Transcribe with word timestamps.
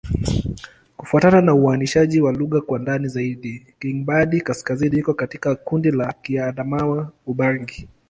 Kufuatana 0.97 1.41
na 1.41 1.53
uainishaji 1.53 2.21
wa 2.21 2.31
lugha 2.31 2.61
kwa 2.61 2.79
ndani 2.79 3.07
zaidi, 3.07 3.65
Kingbandi-Kaskazini 3.79 4.97
iko 4.99 5.13
katika 5.13 5.55
kundi 5.55 5.91
la 5.91 6.13
Kiadamawa-Ubangi. 6.23 7.87